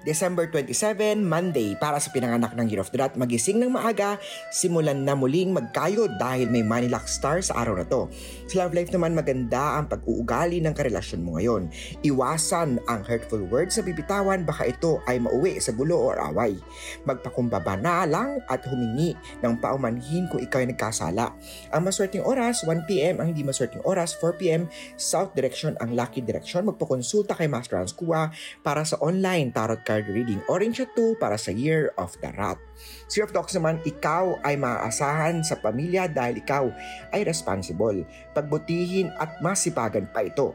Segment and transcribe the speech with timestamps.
[0.00, 4.16] December 27, Monday, para sa pinanganak ng Year of the Rat, magising ng maaga,
[4.48, 8.08] simulan na muling magkayod dahil may luck star sa araw na to.
[8.48, 11.68] Sa love life naman, maganda ang pag-uugali ng karelasyon mo ngayon.
[12.00, 16.56] Iwasan ang hurtful words sa bibitawan, baka ito ay mauwi sa gulo o away.
[17.04, 19.12] Magpakumbaba na lang at humingi
[19.44, 21.36] ng paumanhin kung ikaw ay nagkasala.
[21.76, 24.64] Ang maswerteng oras, 1pm, ang hindi maswerteng oras, 4pm,
[24.96, 26.64] south direction ang lucky direction.
[26.64, 28.32] Magpakonsulta kay Master Hans Kua
[28.64, 30.38] para sa online tarot card reading.
[30.46, 32.62] Orange 2 para sa Year of the Rat.
[33.10, 36.70] Year of Dogs naman, ikaw ay maaasahan sa pamilya dahil ikaw
[37.10, 38.06] ay responsible.
[38.30, 40.54] Pagbutihin at masipagan pa ito.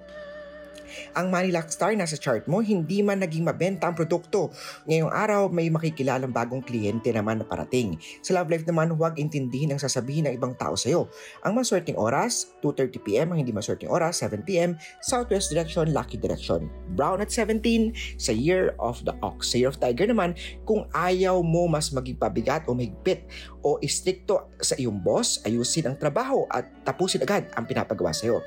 [1.14, 4.52] Ang Luck Star nasa chart mo, hindi man naging mabenta ang produkto.
[4.90, 7.96] Ngayong araw, may makikilalang bagong kliyente naman na parating.
[8.26, 11.08] Sa love life naman, huwag intindihin ang sasabihin ng ibang tao sa'yo.
[11.46, 13.32] Ang maswerteng oras, 2.30pm.
[13.32, 14.76] Ang hindi maswerteng oras, 7pm.
[15.04, 16.68] Southwest direction, lucky direction.
[16.96, 19.54] Brown at 17 sa Year of the Ox.
[19.54, 23.28] Sa Year of Tiger naman, kung ayaw mo mas maging pabigat o mahigpit
[23.66, 28.46] o istrikto sa iyong boss, ayusin ang trabaho at tapusin agad ang pinapagawa sa'yo.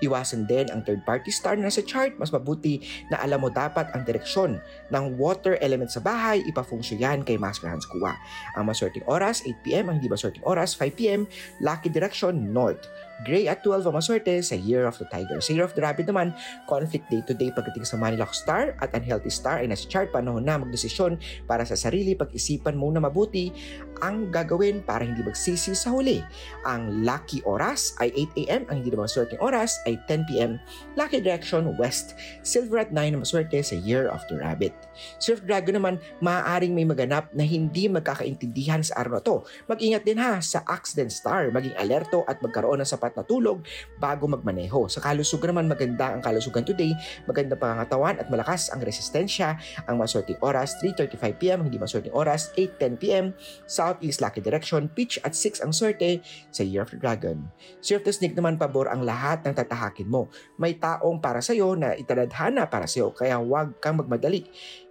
[0.00, 2.16] Iwasan din ang third party star na sa chart.
[2.16, 2.80] Mas mabuti
[3.12, 6.40] na alam mo dapat ang direksyon ng water element sa bahay.
[6.48, 8.16] Ipafunksyo yan kay Master Hans Kua.
[8.56, 9.92] Ang maswerteng oras, 8pm.
[9.92, 11.28] Ang hindi maswerteng oras, 5pm.
[11.60, 12.88] Lucky direction, north.
[13.22, 15.38] Gray at 12 ang maswerte sa Year of the Tiger.
[15.44, 16.32] Sa Year of the Rabbit naman,
[16.64, 20.08] conflict day-to-day pagdating sa Money Luck Star at Unhealthy Star ay nasa chart.
[20.10, 22.16] Panahon na magdesisyon para sa sarili.
[22.16, 23.52] Pag-isipan mo na mabuti
[24.00, 26.24] ang gagawin para hindi magsisi sa huli.
[26.64, 28.68] Ang lucky oras ay 8am.
[28.72, 30.56] Ang hindi naman maswerteng oras ay 10pm.
[30.96, 32.16] Lucky direction, west.
[32.40, 34.72] Silver at 9 ang maswerte sa Year of the Rabbit.
[35.20, 35.94] Surf Dragon naman,
[36.24, 39.36] maaaring may maganap na hindi magkakaintindihan sa araw na to.
[39.68, 41.52] Mag-ingat din ha sa accident star.
[41.52, 43.58] Maging alerto at magkaroon ng sapat sapat na tulog
[43.98, 44.86] bago magmaneho.
[44.86, 46.94] Sa kalusugan naman maganda ang kalusugan today,
[47.26, 49.58] maganda pangangatawan at malakas ang resistensya.
[49.90, 53.34] Ang maswerteng oras 3.35pm, hindi maswerteng oras 8.10pm.
[53.66, 56.22] Southeast lucky direction, pitch at 6 ang swerte
[56.54, 57.50] sa Year of the Dragon.
[57.82, 60.30] Year of the Snake naman pabor ang lahat ng tatahakin mo.
[60.54, 64.46] May taong para sa'yo na itadadhana para sa'yo kaya huwag kang magmadali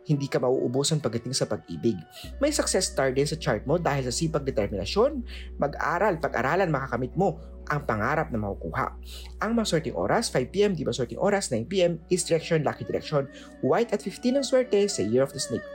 [0.09, 1.93] hindi ka mauubusan pagdating sa pag-ibig.
[2.41, 5.21] May success star din sa chart mo dahil sa sipag determinasyon,
[5.61, 7.37] mag-aral, pag-aralan makakamit mo
[7.69, 8.97] ang pangarap na makukuha.
[9.45, 13.29] Ang maswerteng oras, 5pm, di maswerteng oras, 9pm, is direction, lucky direction,
[13.61, 15.65] white at 15 ang swerte sa Year of the Snake.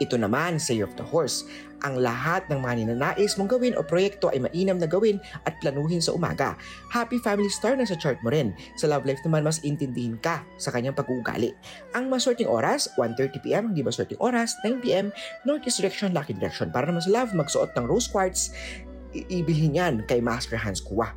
[0.00, 1.44] Ito naman sa Year of the Horse.
[1.86, 6.02] Ang lahat ng mga ninanais mong gawin o proyekto ay mainam na gawin at planuhin
[6.02, 6.58] sa umaga.
[6.90, 8.50] Happy Family Star na sa chart mo rin.
[8.74, 11.54] Sa love life naman mas intindihin ka sa kanyang pag-uugali.
[11.94, 15.14] Ang maswerteng oras, 1.30pm, hindi maswerteng oras, 9pm,
[15.46, 16.74] Northeast Direction, Lucky Direction.
[16.74, 18.50] Para naman sa love, magsuot ng rose quartz,
[19.14, 21.12] ibilhin yan kay Master Hans Kua.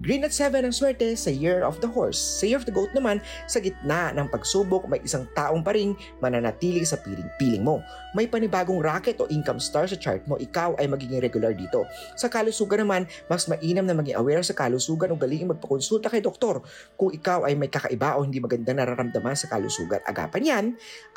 [0.00, 2.16] Green at 7 ang swerte sa Year of the Horse.
[2.16, 5.92] Sa Year of the Goat naman, sa gitna ng pagsubok, may isang taong pa rin
[6.24, 7.84] mananatili sa piling-piling mo.
[8.16, 11.84] May panibagong racket o income star sa chart mo, ikaw ay magiging regular dito.
[12.16, 16.64] Sa kalusugan naman, mas mainam na maging aware sa kalusugan o galing magpakonsulta kay doktor
[16.96, 20.00] kung ikaw ay may kakaiba o hindi maganda nararamdaman sa kalusugan.
[20.08, 20.64] Agapan yan,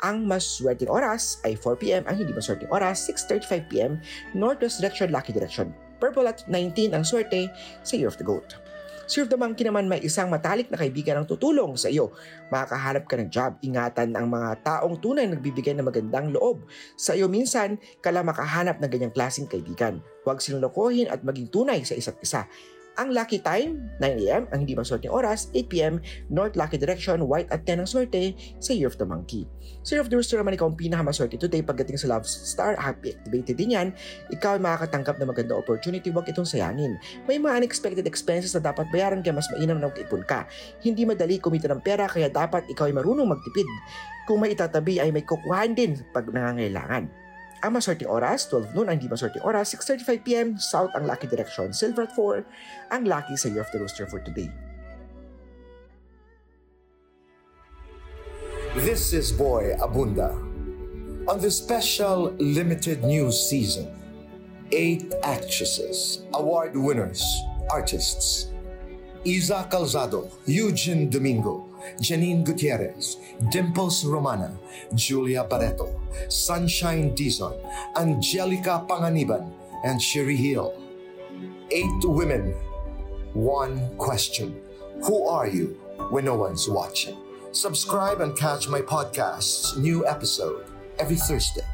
[0.04, 3.96] ang mas swerteng oras ay 4pm, ang hindi maswerteng oras 6.35pm,
[4.36, 5.85] Northwest Direction, Lucky Direction.
[5.98, 7.48] Purple at 19 ang swerte
[7.82, 8.66] sa Year of the Goat.
[9.06, 12.10] Serve the Monkey naman may isang matalik na kaibigan ang tutulong sa iyo.
[12.50, 13.54] Makakahanap ka ng job.
[13.62, 16.66] Ingatan ang mga taong tunay nagbibigay ng magandang loob.
[16.98, 20.02] Sa iyo minsan, kala makahanap ng ganyang klaseng kaibigan.
[20.26, 22.50] Huwag sinulokohin at maging tunay sa isa't isa.
[22.96, 24.48] Ang lucky time, 9am.
[24.56, 26.00] Ang hindi maswerteng oras, 8pm.
[26.32, 29.44] North lucky direction, white at 10 ang swerte sa Year of the Monkey.
[29.84, 32.72] Sa Year of the Rooster naman ikaw ang pinakamaswerte today pagdating sa Love Star.
[32.80, 33.88] Happy activated din yan.
[34.32, 36.08] Ikaw ay makakatanggap ng maganda opportunity.
[36.08, 36.96] Huwag itong sayangin.
[37.28, 40.48] May mga unexpected expenses na dapat bayaran kaya mas mainam na mag-ipon ka.
[40.80, 43.68] Hindi madali kumita ng pera kaya dapat ikaw ay marunong magtipid.
[44.24, 47.25] Kung may itatabi ay may kukuhan din pag nangangailangan.
[47.66, 48.86] Ang maswerteng oras, 12 noon.
[48.86, 50.54] Ang di maswerteng oras, 6.35pm.
[50.54, 51.74] South ang lucky direction.
[51.74, 52.46] Silver at 4,
[52.94, 54.46] ang lucky sa Year of the Rooster for today.
[58.86, 60.30] This is Boy Abunda.
[61.26, 63.90] On the special limited news season,
[64.70, 67.18] eight actresses, award winners,
[67.66, 68.54] artists,
[69.26, 71.65] Isa Calzado, Eugene Domingo,
[72.00, 73.16] Janine Gutierrez,
[73.50, 74.56] Dimples Romana,
[74.94, 77.54] Julia Barreto, Sunshine Dizon,
[77.96, 79.52] Angelica Panganiban,
[79.84, 80.74] and Sherry Hill.
[81.70, 82.54] Eight women,
[83.34, 84.60] one question.
[85.04, 85.78] Who are you
[86.10, 87.16] when no one's watching?
[87.52, 90.66] Subscribe and catch my podcast's new episode
[90.98, 91.64] every Thursday.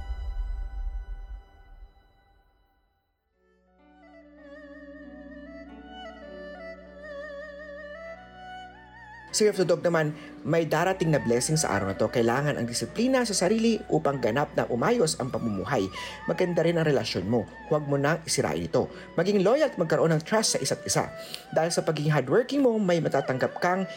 [9.32, 10.12] Sa Year of the Dog naman,
[10.44, 12.04] may darating na blessing sa araw na to.
[12.04, 15.88] Kailangan ang disiplina sa sarili upang ganap na umayos ang pamumuhay.
[16.28, 17.48] Maganda rin ang relasyon mo.
[17.72, 18.92] Huwag mo nang isirain ito.
[19.16, 21.08] Maging loyal at magkaroon ng trust sa isa't isa.
[21.48, 23.88] Dahil sa pagiging hardworking mo, may matatanggap kang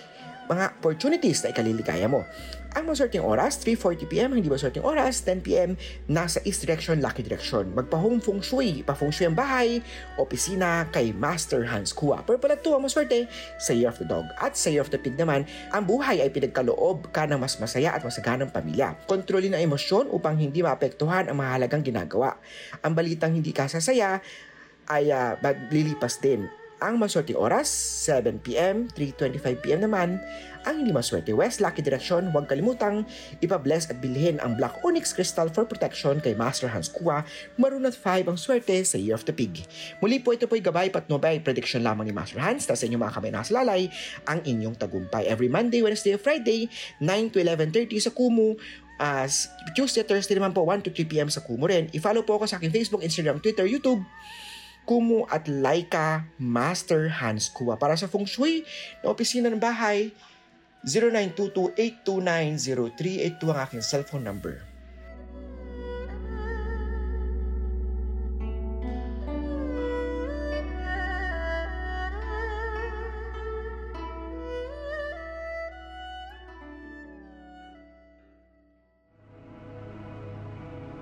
[0.50, 2.24] mga opportunities na ikaliligaya mo.
[2.76, 5.80] Ang maswerteng oras, 3.40pm, hindi maswerteng oras, 10pm,
[6.12, 7.72] nasa East Direction, Lucky Direction.
[7.72, 9.80] Magpa-home feng shui, pa-feng shui ang bahay,
[10.20, 12.20] opisina kay Master Hans Kua.
[12.28, 13.32] Pero pala ito ang maswerte
[13.64, 14.28] sa Year of the Dog.
[14.44, 17.96] At sa Year of the Pig naman, ang buhay ay pinagkaloob ka ng mas masaya
[17.96, 19.00] at masaganang pamilya.
[19.08, 22.36] Kontrolin ang emosyon upang hindi maapektuhan ang mahalagang ginagawa.
[22.84, 24.20] Ang balitang hindi ka sasaya
[24.92, 26.44] ay uh, maglilipas din.
[26.83, 27.72] Ang maswerte oras,
[28.04, 30.19] 7pm, 3.25pm naman.
[30.68, 33.07] Ang hindi maswerte West Lucky Direction, huwag kalimutang
[33.39, 37.24] ipabless at bilhin ang Black Onyx Crystal for protection kay Master Hans Kua.
[37.56, 39.63] Maroon at 5 ang swerte sa Year of the Pig.
[40.04, 43.31] Muli po ito po'y gabay patnubay prediction lamang ni Master Hans sa inyong mga kamay
[43.31, 43.81] nakasalalay
[44.27, 45.31] ang inyong tagumpay.
[45.31, 46.68] Every Monday, Wednesday, Friday,
[47.00, 48.60] 9 to 11.30 sa Kumu,
[49.00, 51.30] as Tuesday, Thursday naman po, 1 to 3 p.m.
[51.31, 51.92] sa Kumu rin.
[51.92, 54.04] I-follow po ako sa aking Facebook, Instagram, Twitter, YouTube,
[54.86, 57.74] Kumu at Laika Master Hans Kua.
[57.76, 58.62] Para sa feng shui
[59.02, 60.14] na opisina ng bahay,
[60.86, 64.62] 0922-829-0382 ang aking cellphone number.